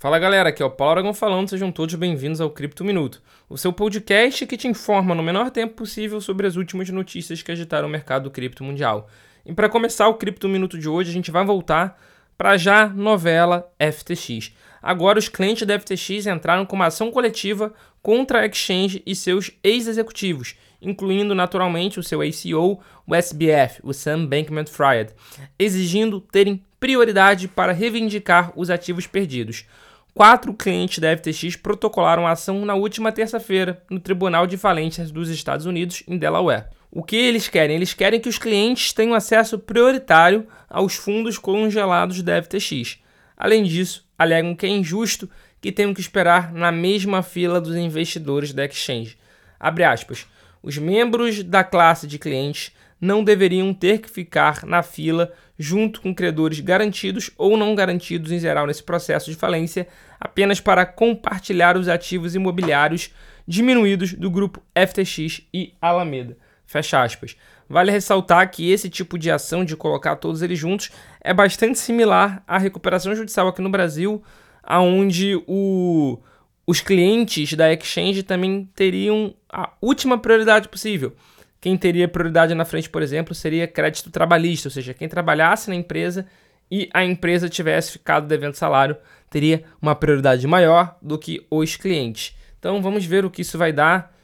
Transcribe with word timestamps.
Fala 0.00 0.18
galera, 0.18 0.48
aqui 0.48 0.62
é 0.62 0.64
o 0.64 0.70
Paulo 0.70 0.92
Aragão 0.92 1.12
falando, 1.12 1.50
sejam 1.50 1.70
todos 1.70 1.94
bem-vindos 1.94 2.40
ao 2.40 2.48
Cripto 2.48 2.82
Minuto, 2.82 3.20
o 3.50 3.58
seu 3.58 3.70
podcast 3.70 4.46
que 4.46 4.56
te 4.56 4.66
informa 4.66 5.14
no 5.14 5.22
menor 5.22 5.50
tempo 5.50 5.74
possível 5.74 6.22
sobre 6.22 6.46
as 6.46 6.56
últimas 6.56 6.88
notícias 6.88 7.42
que 7.42 7.52
agitaram 7.52 7.86
o 7.86 7.90
mercado 7.90 8.30
cripto 8.30 8.64
mundial. 8.64 9.10
E 9.44 9.52
para 9.52 9.68
começar 9.68 10.08
o 10.08 10.14
Cripto 10.14 10.48
Minuto 10.48 10.78
de 10.78 10.88
hoje, 10.88 11.10
a 11.10 11.12
gente 11.12 11.30
vai 11.30 11.44
voltar 11.44 12.00
para 12.34 12.56
já 12.56 12.88
novela 12.88 13.70
FTX. 13.78 14.54
Agora 14.82 15.18
os 15.18 15.28
clientes 15.28 15.66
da 15.66 15.78
FTX 15.78 16.26
entraram 16.26 16.64
com 16.64 16.76
uma 16.76 16.86
ação 16.86 17.10
coletiva 17.10 17.74
contra 18.00 18.40
a 18.40 18.46
exchange 18.46 19.02
e 19.04 19.14
seus 19.14 19.50
ex-executivos, 19.62 20.56
incluindo 20.80 21.34
naturalmente 21.34 22.00
o 22.00 22.02
seu 22.02 22.22
ACO, 22.22 22.80
o 23.06 23.14
SBF, 23.14 23.80
o 23.82 23.92
Sam 23.92 24.24
Bankman-Fried, 24.24 25.12
exigindo 25.58 26.22
terem 26.22 26.64
prioridade 26.80 27.46
para 27.46 27.72
reivindicar 27.74 28.50
os 28.56 28.70
ativos 28.70 29.06
perdidos. 29.06 29.66
Quatro 30.12 30.52
clientes 30.52 30.98
da 30.98 31.16
FTX 31.16 31.56
protocolaram 31.56 32.26
a 32.26 32.32
ação 32.32 32.64
na 32.64 32.74
última 32.74 33.12
terça-feira 33.12 33.82
no 33.88 34.00
Tribunal 34.00 34.46
de 34.46 34.56
Falências 34.56 35.10
dos 35.10 35.28
Estados 35.28 35.66
Unidos, 35.66 36.02
em 36.06 36.18
Delaware. 36.18 36.66
O 36.90 37.04
que 37.04 37.14
eles 37.14 37.48
querem? 37.48 37.76
Eles 37.76 37.94
querem 37.94 38.20
que 38.20 38.28
os 38.28 38.36
clientes 38.36 38.92
tenham 38.92 39.14
acesso 39.14 39.58
prioritário 39.58 40.46
aos 40.68 40.96
fundos 40.96 41.38
congelados 41.38 42.20
da 42.22 42.42
FTX. 42.42 42.98
Além 43.36 43.62
disso, 43.62 44.04
alegam 44.18 44.56
que 44.56 44.66
é 44.66 44.68
injusto 44.68 45.30
que 45.60 45.70
tenham 45.70 45.94
que 45.94 46.00
esperar 46.00 46.52
na 46.52 46.72
mesma 46.72 47.22
fila 47.22 47.60
dos 47.60 47.76
investidores 47.76 48.52
da 48.52 48.64
exchange. 48.64 49.16
Abre 49.58 49.84
aspas. 49.84 50.26
Os 50.62 50.76
membros 50.76 51.44
da 51.44 51.62
classe 51.62 52.06
de 52.06 52.18
clientes 52.18 52.72
não 53.00 53.24
deveriam 53.24 53.72
ter 53.72 53.98
que 53.98 54.10
ficar 54.10 54.64
na 54.64 54.82
fila 54.82 55.32
junto 55.58 56.00
com 56.00 56.14
credores 56.14 56.60
garantidos 56.60 57.30
ou 57.36 57.56
não 57.56 57.74
garantidos 57.74 58.30
em 58.30 58.38
geral 58.38 58.66
nesse 58.66 58.82
processo 58.82 59.30
de 59.30 59.36
falência, 59.36 59.88
apenas 60.20 60.60
para 60.60 60.84
compartilhar 60.84 61.76
os 61.76 61.88
ativos 61.88 62.34
imobiliários 62.34 63.10
diminuídos 63.46 64.12
do 64.12 64.30
grupo 64.30 64.62
FTX 64.74 65.42
e 65.52 65.74
Alameda. 65.80 66.36
Fecha 66.66 67.02
aspas. 67.02 67.36
Vale 67.68 67.90
ressaltar 67.90 68.50
que 68.50 68.70
esse 68.70 68.88
tipo 68.88 69.18
de 69.18 69.30
ação 69.30 69.64
de 69.64 69.76
colocar 69.76 70.16
todos 70.16 70.42
eles 70.42 70.58
juntos 70.58 70.90
é 71.20 71.32
bastante 71.34 71.78
similar 71.78 72.42
à 72.46 72.58
recuperação 72.58 73.14
judicial 73.14 73.48
aqui 73.48 73.60
no 73.60 73.70
Brasil, 73.70 74.22
aonde 74.62 75.34
o, 75.46 76.18
os 76.66 76.80
clientes 76.80 77.54
da 77.54 77.72
exchange 77.72 78.22
também 78.22 78.68
teriam 78.74 79.34
a 79.52 79.72
última 79.80 80.16
prioridade 80.16 80.68
possível. 80.68 81.14
Quem 81.60 81.76
teria 81.76 82.08
prioridade 82.08 82.54
na 82.54 82.64
frente, 82.64 82.88
por 82.88 83.02
exemplo, 83.02 83.34
seria 83.34 83.66
crédito 83.66 84.10
trabalhista, 84.10 84.68
ou 84.68 84.72
seja, 84.72 84.94
quem 84.94 85.08
trabalhasse 85.08 85.68
na 85.68 85.76
empresa 85.76 86.26
e 86.70 86.88
a 86.94 87.04
empresa 87.04 87.48
tivesse 87.48 87.92
ficado 87.92 88.26
devendo 88.26 88.54
salário, 88.54 88.96
teria 89.28 89.64
uma 89.82 89.94
prioridade 89.94 90.46
maior 90.46 90.96
do 91.02 91.18
que 91.18 91.46
os 91.50 91.76
clientes. 91.76 92.34
Então 92.58 92.80
vamos 92.80 93.04
ver 93.04 93.24
o 93.24 93.30
que 93.30 93.42
isso 93.42 93.58
vai 93.58 93.72
dar, 93.72 94.14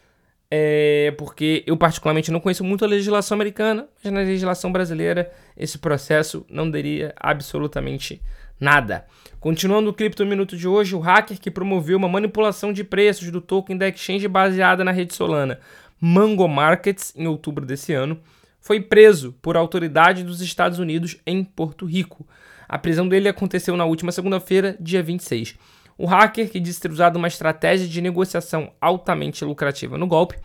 é, 0.51 1.13
porque 1.19 1.63
eu 1.67 1.77
particularmente 1.77 2.31
não 2.31 2.41
conheço 2.41 2.65
muito 2.65 2.85
a 2.85 2.89
legislação 2.89 3.35
americana, 3.35 3.87
mas 4.03 4.13
na 4.13 4.21
legislação 4.21 4.73
brasileira 4.73 5.31
esse 5.57 5.77
processo 5.77 6.47
não 6.49 6.71
daria 6.71 7.15
absolutamente 7.19 8.23
nada. 8.59 9.05
Continuando 9.41 9.91
o 9.91 9.93
Cripto 9.93 10.25
Minuto 10.25 10.57
de 10.57 10.67
hoje, 10.67 10.95
o 10.95 11.01
hacker 11.01 11.39
que 11.39 11.51
promoveu 11.51 11.99
uma 11.99 12.09
manipulação 12.09 12.73
de 12.73 12.83
preços 12.83 13.31
do 13.31 13.41
token 13.41 13.77
da 13.77 13.89
exchange 13.89 14.27
baseada 14.27 14.83
na 14.83 14.93
rede 14.93 15.15
Solana 15.15 15.61
Mango 16.01 16.47
Markets, 16.47 17.13
em 17.17 17.27
outubro 17.27 17.65
desse 17.65 17.93
ano, 17.93 18.21
foi 18.61 18.81
preso 18.81 19.33
por 19.41 19.57
autoridade 19.57 20.25
dos 20.25 20.41
Estados 20.41 20.79
Unidos 20.79 21.17
em 21.27 21.45
Porto 21.45 21.87
Rico. 21.87 22.27
A 22.69 22.77
prisão 22.77 23.09
dele 23.09 23.29
aconteceu 23.29 23.77
na 23.77 23.85
última 23.85 24.11
segunda-feira, 24.11 24.77
dia 24.81 25.03
26. 25.03 25.57
O 25.97 26.05
hacker, 26.05 26.51
que 26.51 26.61
disse 26.61 26.81
ter 26.81 26.91
usado 26.91 27.17
uma 27.17 27.29
estratégia 27.29 27.89
de 27.89 28.03
negociação 28.03 28.73
altamente 28.81 29.45
lucrativa 29.45 29.97
no 29.97 30.07
golpe, 30.07 30.37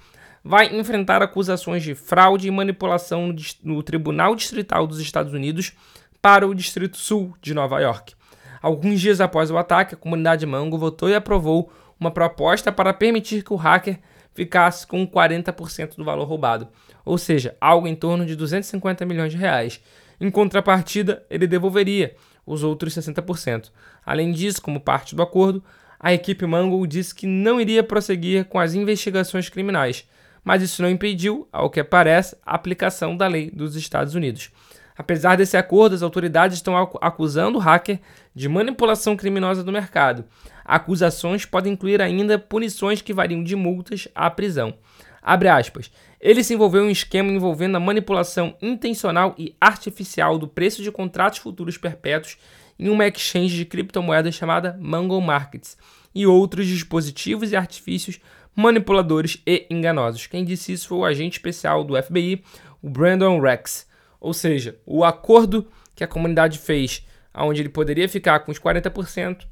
vai 0.43 0.73
enfrentar 0.75 1.21
acusações 1.21 1.83
de 1.83 1.93
fraude 1.93 2.47
e 2.47 2.51
manipulação 2.51 3.35
no 3.63 3.83
Tribunal 3.83 4.35
Distrital 4.35 4.87
dos 4.87 4.99
Estados 4.99 5.33
Unidos 5.33 5.73
para 6.21 6.47
o 6.47 6.55
Distrito 6.55 6.97
Sul 6.97 7.35
de 7.41 7.53
Nova 7.53 7.79
York. 7.79 8.13
Alguns 8.61 9.01
dias 9.01 9.19
após 9.19 9.49
o 9.49 9.57
ataque, 9.57 9.95
a 9.95 9.97
comunidade 9.97 10.45
Mango 10.45 10.77
votou 10.77 11.09
e 11.09 11.15
aprovou 11.15 11.71
uma 11.99 12.11
proposta 12.11 12.71
para 12.71 12.93
permitir 12.93 13.43
que 13.43 13.53
o 13.53 13.57
hacker 13.57 13.99
ficasse 14.33 14.85
com 14.87 15.05
40% 15.07 15.95
do 15.95 16.03
valor 16.03 16.25
roubado, 16.25 16.67
ou 17.03 17.17
seja, 17.17 17.55
algo 17.59 17.87
em 17.87 17.95
torno 17.95 18.25
de 18.25 18.35
250 18.35 19.05
milhões 19.05 19.31
de 19.31 19.37
reais. 19.37 19.81
Em 20.19 20.29
contrapartida, 20.29 21.25
ele 21.29 21.47
devolveria 21.47 22.15
os 22.45 22.63
outros 22.63 22.95
60%. 22.95 23.71
Além 24.05 24.31
disso, 24.31 24.61
como 24.61 24.79
parte 24.79 25.15
do 25.15 25.21
acordo, 25.21 25.63
a 25.99 26.13
equipe 26.13 26.45
Mango 26.45 26.85
disse 26.87 27.13
que 27.13 27.27
não 27.27 27.61
iria 27.61 27.83
prosseguir 27.83 28.45
com 28.45 28.59
as 28.59 28.73
investigações 28.73 29.49
criminais, 29.49 30.07
mas 30.43 30.63
isso 30.63 30.81
não 30.81 30.89
impediu, 30.89 31.47
ao 31.51 31.69
que 31.69 31.83
parece, 31.83 32.35
a 32.45 32.55
aplicação 32.55 33.15
da 33.15 33.27
lei 33.27 33.51
dos 33.51 33.75
Estados 33.75 34.15
Unidos. 34.15 34.49
Apesar 34.97 35.35
desse 35.35 35.57
acordo, 35.57 35.95
as 35.95 36.01
autoridades 36.01 36.57
estão 36.57 36.75
acusando 37.01 37.57
o 37.57 37.61
hacker 37.61 37.99
de 38.35 38.47
manipulação 38.49 39.15
criminosa 39.15 39.63
do 39.63 39.71
mercado. 39.71 40.25
Acusações 40.63 41.45
podem 41.45 41.73
incluir 41.73 42.01
ainda 42.01 42.37
punições 42.37 43.01
que 43.01 43.13
variam 43.13 43.43
de 43.43 43.55
multas 43.55 44.07
à 44.13 44.29
prisão. 44.29 44.73
Abre 45.21 45.49
aspas. 45.49 45.91
Ele 46.19 46.43
se 46.43 46.53
envolveu 46.53 46.83
em 46.83 46.87
um 46.87 46.91
esquema 46.91 47.31
envolvendo 47.31 47.75
a 47.75 47.79
manipulação 47.79 48.55
intencional 48.61 49.35
e 49.37 49.55
artificial 49.59 50.37
do 50.37 50.47
preço 50.47 50.83
de 50.83 50.91
contratos 50.91 51.39
futuros 51.39 51.77
perpétuos 51.77 52.37
em 52.77 52.89
uma 52.89 53.07
exchange 53.07 53.55
de 53.55 53.65
criptomoedas 53.65 54.35
chamada 54.35 54.77
Mango 54.79 55.19
Markets 55.21 55.77
e 56.13 56.25
outros 56.25 56.67
dispositivos 56.67 57.51
e 57.51 57.55
artifícios 57.55 58.19
manipuladores 58.55 59.41
e 59.45 59.65
enganosos. 59.69 60.27
Quem 60.27 60.43
disse 60.43 60.73
isso 60.73 60.87
foi 60.87 60.97
o 60.97 61.05
agente 61.05 61.37
especial 61.37 61.83
do 61.83 62.01
FBI, 62.01 62.43
o 62.81 62.89
Brandon 62.89 63.39
Rex. 63.39 63.87
Ou 64.21 64.33
seja, 64.33 64.79
o 64.85 65.03
acordo 65.03 65.67
que 65.95 66.03
a 66.03 66.07
comunidade 66.07 66.59
fez, 66.59 67.05
onde 67.35 67.59
ele 67.59 67.69
poderia 67.69 68.07
ficar 68.07 68.41
com 68.41 68.51
os 68.51 68.59
40%, 68.59 69.47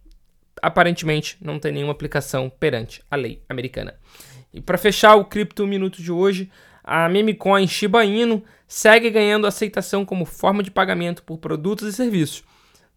aparentemente 0.62 1.38
não 1.42 1.60
tem 1.60 1.72
nenhuma 1.72 1.92
aplicação 1.92 2.50
perante 2.50 3.04
a 3.10 3.16
lei 3.16 3.42
americana. 3.50 3.96
E 4.54 4.62
para 4.62 4.78
fechar 4.78 5.16
o 5.16 5.26
Cripto 5.26 5.66
Minuto 5.66 6.02
de 6.02 6.12
hoje, 6.12 6.52
a 6.84 7.10
memecoin 7.10 7.68
Shiba 7.68 8.06
Inu 8.06 8.44
segue 8.68 9.10
ganhando 9.10 9.48
aceitação 9.48 10.06
como 10.06 10.26
forma 10.26 10.62
de 10.62 10.72
pagamento 10.72 11.24
por 11.24 11.40
produtos 11.40 11.88
e 11.88 11.94
serviços. 11.94 12.44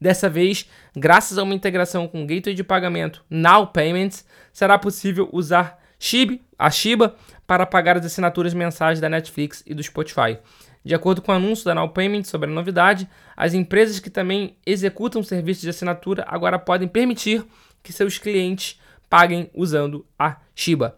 Dessa 0.01 0.29
vez, 0.29 0.69
graças 0.97 1.39
a 1.39 1.43
uma 1.43 1.55
integração 1.55 2.09
com 2.09 2.23
o 2.23 2.27
gateway 2.27 2.55
de 2.55 2.65
pagamento 2.65 3.25
Now 3.31 3.69
Payments, 3.69 4.27
será 4.53 4.77
possível 4.77 5.29
usar 5.33 5.79
Shiba, 5.99 6.39
a 6.59 6.71
Shiba 6.71 7.15
para 7.47 7.65
pagar 7.65 7.97
as 7.97 8.05
assinaturas 8.05 8.53
mensais 8.53 8.99
da 8.99 9.09
Netflix 9.09 9.63
e 9.65 9.75
do 9.75 9.83
Spotify. 9.83 10.39
De 10.85 10.95
acordo 10.95 11.23
com 11.23 11.31
o 11.31 11.35
anúncio 11.35 11.65
da 11.65 11.75
Now 11.75 11.89
Payment 11.91 12.25
sobre 12.25 12.51
a 12.51 12.53
novidade, 12.53 13.09
as 13.37 13.55
empresas 13.55 14.01
que 14.01 14.11
também 14.11 14.57
executam 14.67 15.23
serviços 15.23 15.63
de 15.63 15.71
assinatura 15.71 16.25
agora 16.27 16.59
podem 16.59 16.89
permitir 16.89 17.45
que 17.83 17.93
seus 17.93 18.19
clientes 18.19 18.81
paguem 19.09 19.51
usando 19.55 20.05
a 20.19 20.39
Shiba. 20.55 20.97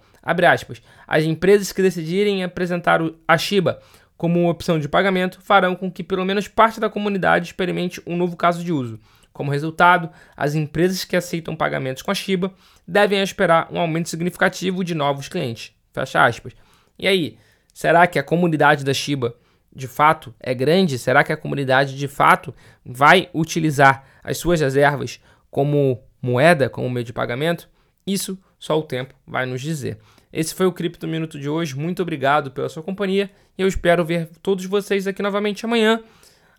As 1.07 1.25
empresas 1.25 1.71
que 1.71 1.83
decidirem 1.83 2.43
apresentar 2.43 3.01
a 3.29 3.37
Shiba 3.37 3.79
como 4.17 4.49
opção 4.49 4.79
de 4.79 4.89
pagamento 4.89 5.41
farão 5.43 5.77
com 5.77 5.91
que 5.91 6.03
pelo 6.03 6.25
menos 6.25 6.49
parte 6.49 6.81
da 6.81 6.89
comunidade 6.89 7.47
experimente 7.47 8.01
um 8.07 8.17
novo 8.17 8.37
caso 8.37 8.65
de 8.65 8.73
uso. 8.73 8.99
Como 9.35 9.51
resultado, 9.51 10.09
as 10.37 10.55
empresas 10.55 11.05
que 11.05 11.17
aceitam 11.17 11.57
pagamentos 11.57 12.03
com 12.03 12.11
a 12.11 12.15
Shiba 12.15 12.55
devem 12.87 13.21
esperar 13.21 13.69
um 13.71 13.79
aumento 13.79 14.09
significativo 14.09 14.85
de 14.85 14.95
novos 14.95 15.29
clientes. 15.29 15.73
Fecha 15.93 16.25
aspas. 16.25 16.55
E 16.99 17.09
aí, 17.09 17.37
será 17.73 18.07
que 18.07 18.19
a 18.19 18.23
comunidade 18.23 18.85
da 18.85 18.95
Shiba 18.95 19.35
de 19.75 19.89
fato 19.89 20.35
é 20.39 20.55
grande? 20.55 20.99
Será 20.99 21.25
que 21.25 21.33
a 21.33 21.37
comunidade 21.37 21.97
de 21.97 22.09
fato 22.09 22.55
vai 22.85 23.29
utilizar 23.35 24.07
as 24.23 24.39
suas 24.39 24.61
reservas 24.61 25.21
como 25.51 26.01
moeda, 26.23 26.69
como 26.69 26.89
meio 26.89 27.05
de 27.05 27.13
pagamento? 27.13 27.69
Isso 28.07 28.39
só 28.59 28.79
o 28.79 28.83
tempo 28.83 29.15
vai 29.27 29.47
nos 29.47 29.61
dizer. 29.61 29.99
Esse 30.33 30.55
foi 30.55 30.67
o 30.67 30.73
Cripto 30.73 31.07
Minuto 31.07 31.39
de 31.39 31.49
hoje. 31.49 31.77
Muito 31.77 32.03
obrigado 32.03 32.51
pela 32.51 32.69
sua 32.69 32.83
companhia 32.83 33.31
e 33.57 33.63
eu 33.63 33.69
espero 33.69 34.05
ver 34.05 34.29
todos 34.43 34.65
vocês 34.67 35.07
aqui 35.07 35.23
novamente 35.23 35.65
amanhã. 35.65 36.03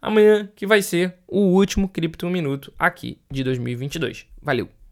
Amanhã 0.02 0.50
que 0.56 0.68
vai 0.68 0.82
ser 0.82 1.16
o 1.28 1.40
último 1.40 1.90
Cripto 1.90 2.30
Minuto 2.30 2.74
aqui 2.78 3.18
de 3.30 3.44
2022. 3.44 4.28
Valeu! 4.42 4.85